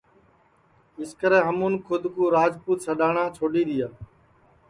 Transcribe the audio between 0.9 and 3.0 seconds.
اِسکرے ہمُون کھود کُو راجپوت